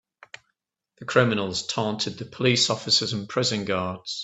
The 0.97 1.05
criminals 1.05 1.67
taunted 1.67 2.17
the 2.17 2.25
police 2.25 2.71
officers 2.71 3.13
and 3.13 3.29
prison 3.29 3.65
guards. 3.65 4.19